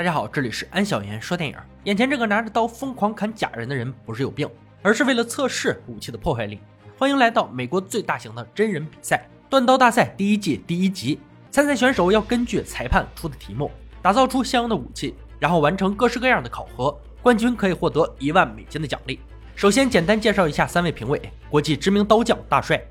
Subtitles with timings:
[0.00, 1.54] 大家好，这里是安小言说电影。
[1.84, 4.48] 眼前这个拿着刀疯狂砍假人的人不是有病，
[4.80, 6.58] 而是为了测试武器的破坏力。
[6.96, 11.20] 欢迎来到美国最大型的真人比赛——断刀大赛第一季第一集。
[11.50, 16.98] 参赛选手要根据裁判出的题目，打造出相应的武器，然后完成各式各样的考核。
[17.20, 19.20] 冠军可以获得一万美金的奖励。
[19.54, 21.20] 首先，简单介绍一下三位评委：
[21.50, 22.82] 国际知名刀匠大帅，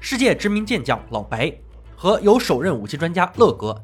[0.00, 1.50] 世界知名剑将老白，
[1.96, 3.74] 和有首任武器专家乐哥。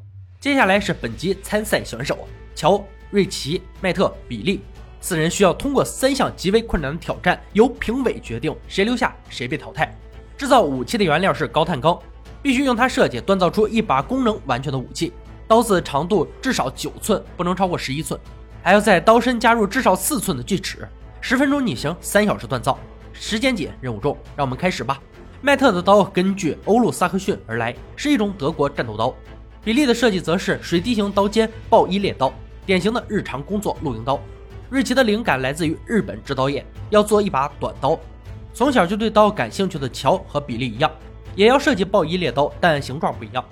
[0.44, 2.28] 接下来是本集参赛选手。
[2.54, 4.60] 乔、瑞奇、麦特、比利
[5.00, 9.90] 四人需要通过三项极为困难的挑战，由评委决定谁留下谁被淘汰。
[10.36, 11.98] 制造武器的原料是高碳钢，
[12.42, 15.14] 必须用它设计锻造出一把功能完全的武器。
[15.48, 18.20] 刀子长度至少九寸，不能超过十一寸，
[18.62, 20.86] 还要在刀身加入至少四寸的锯齿。
[21.22, 22.78] 十分钟拟型，三小时锻造，
[23.14, 25.00] 时间紧，任务重，让我们开始吧。
[25.40, 29.14] 麦特的刀根据欧陆萨克逊而来，是一种德国战斗刀。
[29.64, 32.30] 比利的设计则是水滴型刀尖暴衣猎刀，
[32.66, 34.20] 典型的日常工作露营刀。
[34.68, 37.98] 瑞奇的灵感来自于日本制刀业，要做一把短刀。
[38.52, 40.90] 从小就对刀感兴趣的乔和比利一样，
[41.34, 43.42] 也要设计暴衣猎刀，但形状不一样。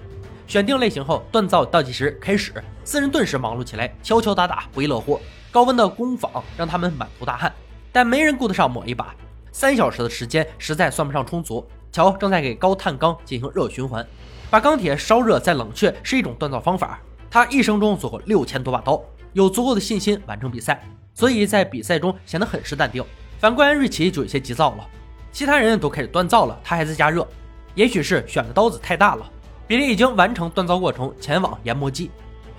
[0.47, 2.53] 选定类型后，锻造倒计时开始，
[2.85, 5.19] 四人顿时忙碌起来，敲敲打打不亦乐乎。
[5.51, 7.51] 高温的工坊让他们满头大汗，
[7.91, 9.15] 但没人顾得上抹一把。
[9.51, 11.67] 三小时的时间实在算不上充足。
[11.91, 14.07] 乔正在给高碳钢进行热循环。
[14.53, 17.01] 把钢铁烧热再冷却是一种锻造方法。
[17.31, 23.03] 他一生中做过六千多把刀，有足够的信心完成比赛，所以在比赛中显得很是淡定。
[23.39, 24.87] 反观瑞奇就有些急躁了。
[25.33, 27.27] 其他人都开始锻造了，他还在加热。
[27.75, 29.25] 也许是选的刀子太大了。
[29.67, 32.11] 比利已经完成锻造过程，前往研磨机，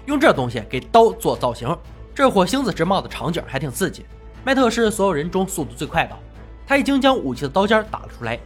[0.08, 1.78] 用这东西给刀做造型。
[2.16, 4.04] 这火星子直冒的场景还挺刺激。
[4.44, 6.18] 麦特是所有人中速度最快的，
[6.66, 8.40] 他已经将武器的刀尖打了出来。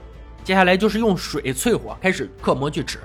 [0.44, 3.00] 接下来就是用水淬火，开始刻磨锯齿。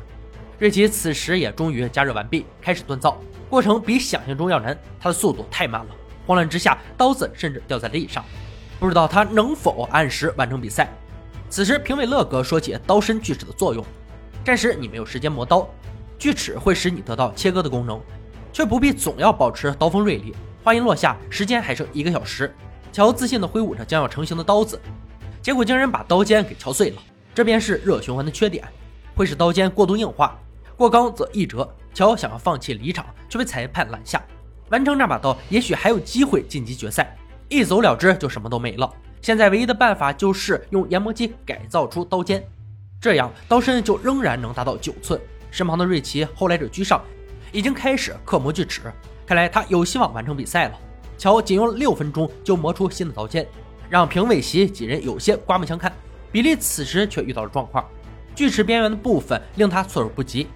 [0.63, 3.21] 瑞奇此时也终于加热完毕，开始锻造。
[3.51, 5.91] 过程比想象中要难，他的速度太慢了。
[6.25, 8.25] 慌乱之下，刀子甚至掉在了地上，
[8.79, 10.89] 不知道他能否按时完成比赛。
[11.51, 13.85] 此时，评委乐哥说起刀身锯齿的作用：
[14.45, 15.69] 暂时你没有时间磨刀，
[16.17, 18.01] 锯齿会使你得到切割的功能，
[18.53, 20.33] 却不必总要保持刀锋锐利。
[20.63, 22.55] 话音落下，时间还剩一个小时。
[22.93, 24.81] 乔自信地挥舞着将要成型的刀子，
[25.43, 27.03] 结果竟然把刀尖给敲碎了。
[27.35, 28.65] 这便是热循环的缺点，
[29.17, 30.39] 会使刀尖过度硬化。
[30.83, 31.73] 过刚则易折。
[31.95, 34.21] 乔想要放弃离场，却被裁判拦下。
[34.71, 37.17] 完成这把刀，也许还有机会晋级决赛。
[37.49, 38.93] 一走了之，就什么都没了。
[39.21, 42.43] 现在唯一的办法就是用研磨机改造出刀尖，
[43.01, 45.21] 这样刀身就仍然能达到九寸。
[45.51, 47.01] 身旁的瑞奇后来者居上，
[47.53, 48.81] 已经开始刻磨锯齿。
[49.25, 50.79] 看来他有希望完成比赛了。
[51.19, 53.47] 乔仅用了六分钟就磨出新的刀尖，
[53.89, 55.93] 让评委席几人有些刮目相看。
[56.33, 57.87] 比利此时却遇到了状况，
[58.35, 60.49] 锯齿边缘的部分令他措手不及。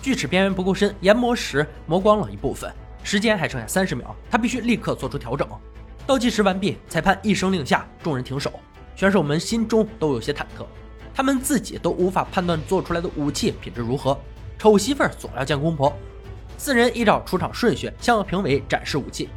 [0.00, 2.72] 锯齿边缘不够深，研磨时磨光了一部分，
[3.02, 5.48] 时间还剩下三十秒，他必须立刻做出调整。
[6.06, 8.52] 倒计时完毕，裁判一声令下，众人停手。
[8.96, 10.64] 选手们心中都有些忐忑，
[11.14, 14.18] 他们自己都无法判断做出来的武器品质如何。
[14.58, 15.92] 丑媳妇总要见公婆。
[16.56, 19.28] 四人依照出场顺序向评委展示武器。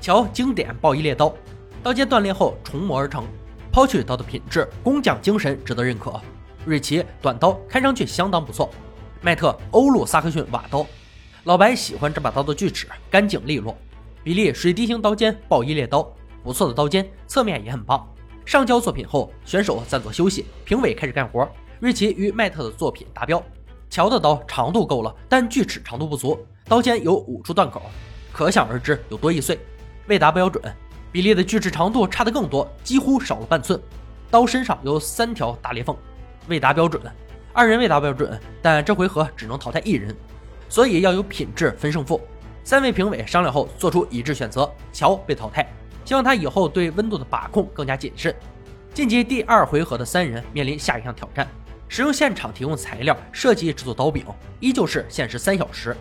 [0.00, 1.34] 瞧，经典暴衣猎刀，
[1.82, 3.24] 刀尖断裂后重磨而成，
[3.70, 6.18] 抛去刀的品质，工匠精神值得认可。
[6.64, 8.70] 瑞奇短刀看上去相当不错。
[9.22, 10.86] 麦特欧陆萨克逊瓦刀，
[11.44, 13.76] 老白喜欢这把刀的锯齿干净利落。
[14.24, 16.10] 比利水滴型刀尖暴衣猎刀，
[16.42, 18.08] 不错的刀尖，侧面也很棒。
[18.46, 21.46] 上交作品后，选手暂作休息，评委开始干活。
[21.80, 23.42] 瑞奇与麦特的作品达标。
[23.90, 27.82] 乔的刀长度够了，但锯齿长度不足，刀尖有五处断口，
[28.32, 29.58] 可想而知有多易碎，
[30.06, 30.62] 未达标准。
[31.12, 33.78] 比利的锯齿长度差的更多，几乎少了半寸，
[34.30, 35.94] 刀身上有三条大裂缝，
[36.48, 37.02] 未达标准。
[37.52, 40.14] 二人未达标准，但这回合只能淘汰一人，
[40.68, 42.20] 所以要有品质分胜负。
[42.62, 45.66] 三位评委商量后做出一致选择，乔被淘汰。
[46.04, 48.34] 希望他以后对温度的把控更加谨慎。
[48.94, 51.46] 晋级第二回合的三人面临下一项挑战：
[51.88, 54.24] 使用现场提供材料设计制作刀柄，
[54.60, 55.96] 依旧是限时三小时。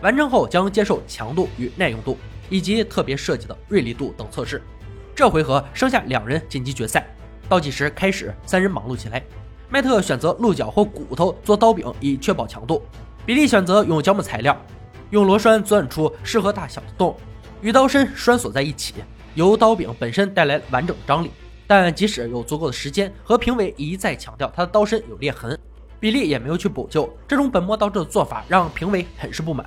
[0.00, 4.60] 完成后将接受强度与耐用度以及特别设计的锐利度等测试。
[5.14, 7.06] 这回合剩下两人晋级决赛，
[7.48, 9.22] 倒计时开始，三人忙碌起来。
[9.72, 12.82] 麦特选择鹿角或骨头做刀柄，以确保强度。
[13.24, 14.54] 比利选择用胶木材料，
[15.08, 17.16] 用螺栓钻出适合大小的洞，
[17.62, 18.96] 与刀身拴锁在一起，
[19.34, 21.30] 由刀柄本身带来完整的张力。
[21.66, 25.58] 但即使有足够的时间，和评委一再强调他的刀身有裂痕，
[25.98, 27.10] 比利也没有去补救。
[27.26, 29.64] 这种本末倒置的做法让评委很是不满。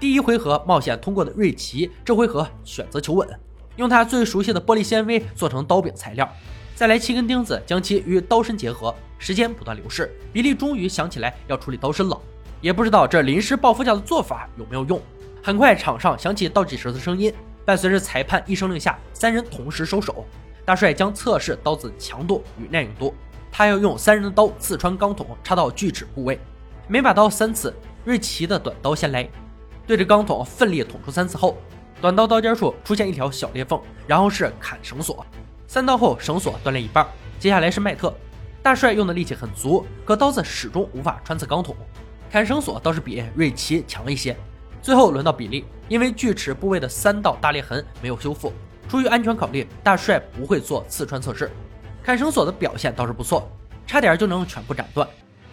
[0.00, 3.28] 第一回合冒险通过的瑞奇，这回合选择求稳，
[3.76, 6.28] 用他最熟悉的玻璃纤维做成刀柄材料。
[6.74, 8.94] 再来七根钉子，将其与刀身结合。
[9.16, 12.20] 时间不断流逝，比利终于想起来要处理刀身了。
[12.60, 15.00] 也不知道这临时抱佛脚的做法有没有用。
[15.42, 17.32] 很快，场上响起倒计时的声音，
[17.64, 20.26] 伴随着裁判一声令下，三人同时收手。
[20.64, 23.14] 大帅将测试刀子强度与耐用度，
[23.52, 26.38] 他要用三人的刀刺穿钢筒，插到锯齿部位。
[26.88, 27.72] 每把刀三次，
[28.04, 29.28] 瑞奇的短刀先来，
[29.86, 31.56] 对着钢桶奋力捅出三次后，
[32.00, 35.24] 短刀刀尖处出现一条小裂缝，然后是砍绳索。
[35.74, 37.04] 三刀后，绳索断裂一半。
[37.36, 38.14] 接下来是麦特，
[38.62, 41.74] 大帅用的力气很足，可刀子始终无法穿刺钢桶。
[42.30, 44.36] 砍绳索倒是比瑞奇强一些。
[44.80, 48.52] 最后轮到比利，因为锯齿部位的三道大裂痕没有修复。
[48.88, 51.50] 出于安全考虑，大帅不会做刺穿测试。
[52.04, 53.50] 砍绳索的表现倒是不错，
[53.84, 55.04] 差点就能全部斩断。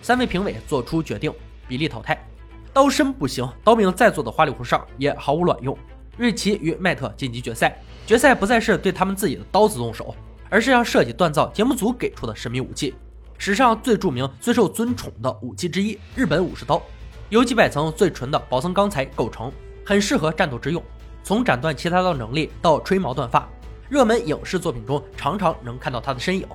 [0.03, 1.33] 三位评委做出决定，
[1.67, 2.23] 比利淘汰。
[2.71, 5.75] 刀身不行，刀柄再做的花里胡哨也毫无卵用。
[6.17, 7.77] 瑞奇与迈特晋级决赛。
[8.05, 10.13] 决赛不再是对他们自己的刀子动手，
[10.49, 12.93] 而是要设计锻造节目组给出的神秘武器，
[13.37, 16.81] 史上最著名、最受尊崇的武器之一——日本武士刀，
[17.29, 19.51] 由几百层最纯的薄层钢材构成，
[19.85, 20.83] 很适合战斗之用。
[21.23, 23.47] 从斩断其他刀能力到吹毛断发，
[23.87, 26.45] 热门影视作品中常常能看到他的身影。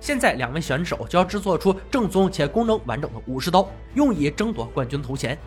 [0.00, 5.38] 现在两位选手就要制作出正宗且功能完整的武士刀，用以争夺冠军头衔。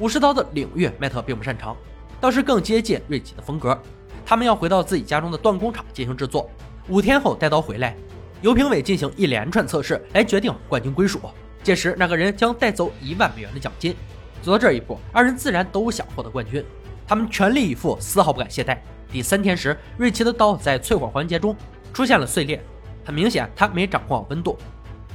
[0.00, 1.76] 武士刀的领域，迈特并不擅长，
[2.20, 3.80] 倒是更接近瑞奇的风格。
[4.24, 6.50] 他们要回到自己家中的锻工厂进行制作，
[6.88, 7.96] 五天后带刀回来，
[8.42, 11.20] 由评委进行一连串测试来决定冠军归属。
[11.62, 13.94] 届时那个人将带走一万美元的奖金。
[14.40, 16.64] 走到这一步，二人自然都想获得冠军。
[17.06, 18.78] 他们全力以赴，丝毫不敢懈怠。
[19.10, 21.56] 第三天时，瑞奇的刀在淬火环节中
[21.92, 22.62] 出现了碎裂，
[23.04, 24.56] 很明显他没掌控好温度，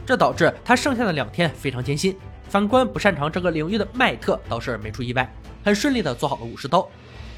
[0.06, 2.18] 这导致他剩下的两天非常艰辛。
[2.50, 5.32] 反观不擅长这个领域的迈特，倒是没出意外，
[5.64, 6.88] 很顺利地做好了武士刀。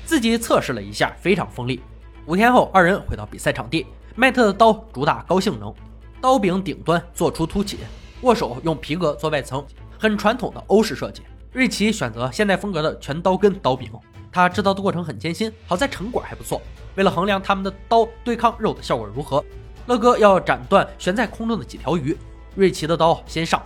[0.06, 1.82] 自己测试了一下，非常锋利。
[2.26, 3.86] 五天后，二人回到比赛场地，
[4.16, 5.74] 迈特的刀主打高性能，
[6.20, 7.80] 刀柄顶端做出凸起，
[8.22, 9.66] 握手用皮革做外层，
[9.98, 11.22] 很传统的欧式设计。
[11.52, 13.90] 瑞奇选择现代风格的全刀根刀柄。
[14.32, 16.62] 他制造的过程很艰辛，好在成果还不错。
[16.96, 19.44] 为了衡量他们的刀对抗肉的效果如何，
[19.88, 22.18] 乐哥要斩断悬在空中的几条鱼。
[22.54, 23.62] 瑞奇的刀先上，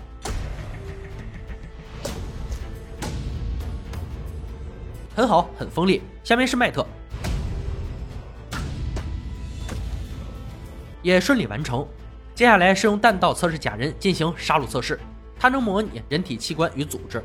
[5.19, 6.01] 很好，很锋利。
[6.23, 6.87] 下面是迈特，
[11.01, 11.85] 也顺利完成。
[12.33, 14.97] 接下来是用弹道测试假人进行杀戮测试，
[15.37, 17.21] 它能模拟人体器官与组织。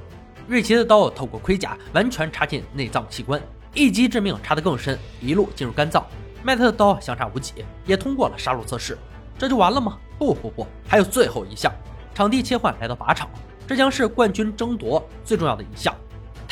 [0.49, 3.41] 瑞奇的刀透过盔甲完全插进内脏器官，
[3.75, 6.05] 一击致命，插得更深，一路进入肝脏。
[6.43, 8.99] 迈特的刀相差无几，也通过了杀戮测试。
[9.39, 9.97] 这就完了吗？
[10.19, 11.73] 不不不，还有最后一项。
[12.13, 13.31] 场地切换来到靶场，
[13.69, 15.95] 这将是冠军争夺最重要的一项。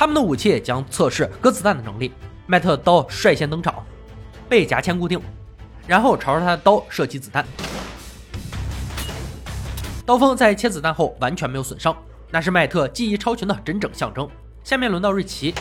[0.03, 2.11] 他们的武器将测试割子弹的能力。
[2.49, 3.87] 迈特刀率先登场，
[4.49, 5.23] 被夹钳固定，
[5.87, 7.47] 然后朝着他的刀射击子弹。
[10.05, 11.97] 刀锋在切子弹后完全没有损伤。
[12.33, 14.29] 那是迈特技艺超群的真正象征。
[14.65, 15.55] 下面轮到瑞奇，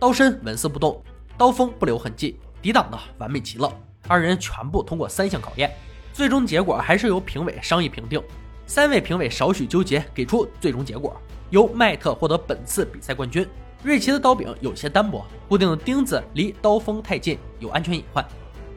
[0.00, 1.00] 刀身纹丝不动，
[1.36, 3.72] 刀锋不留痕迹，抵挡的完美极了。
[4.08, 5.72] 二人全部通过三项考验，
[6.12, 8.20] 最终结果还是由评委商议评定。
[8.66, 11.16] 三位评委少许纠结，给出最终结果，
[11.50, 13.46] 由迈特获得本次比赛冠军。
[13.82, 18.26] 瑞奇的刀柄有些单薄，固定的钉子离刀锋太近，有安全隐患，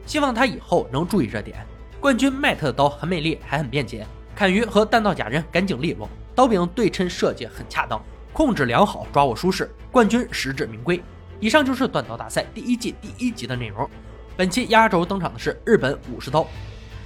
[0.06, 1.66] 希望他以后能注意这点。
[2.00, 4.06] 冠军迈特的刀很美丽，还很便捷。
[4.34, 8.02] 砍鱼和弹道假人干净利落，刀柄对称设计很恰当，
[8.32, 11.02] 控制良好，抓握舒适，冠军实至名归。
[11.40, 13.88] 以上就是断刀大赛第一季第一集的内容。
[14.36, 16.46] 本期压轴登场的是日本武士刀，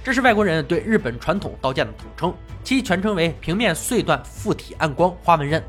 [0.07, 2.33] 这是外国人对日本传统刀剑的统称，
[2.63, 5.61] 其全称为平面碎断附体暗光花纹刃。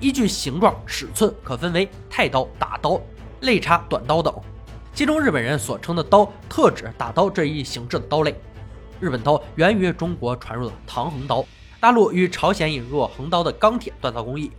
[0.00, 2.98] 依据形状尺寸可分为太刀、打刀、
[3.42, 4.34] 肋插、短刀等，
[4.94, 8.34] 其中日本人所称的刀特指打刀这一形制的刀类。
[8.98, 11.44] 日本刀源于中国传入的唐横刀，
[11.78, 14.50] 大陆与朝鲜引入横刀的钢铁锻造工艺，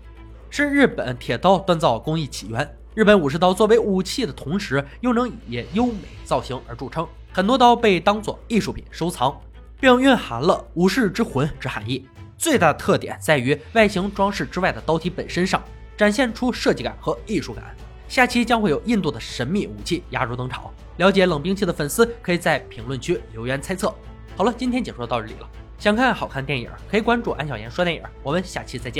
[0.52, 2.78] 是日本铁刀锻造工艺起源。
[2.94, 9.39] 日本武士刀作为武器的同时，又能以优美造型而著称，很多刀被当作艺术品收藏，
[9.79, 12.03] 并蕴含了武士之魂之含义。
[12.36, 15.63] 最大的特点在于外形装饰之外的刀体本身上，
[15.96, 17.63] 展现出设计感和艺术感。
[18.08, 23.94] 下期将会有印度的神秘武器压轴登场，了解冷兵器的粉丝可以在评论区留言猜测。
[24.36, 25.48] 好了，今天解说到这里了。
[25.77, 28.01] 想看好看电影，可以关注安小言说电影。
[28.24, 28.96] 我们下期再见。